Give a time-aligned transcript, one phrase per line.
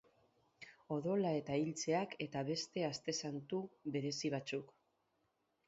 [0.95, 3.63] Odola eta iltzeak, eta beste aste santu
[3.99, 4.77] berezi batzuk.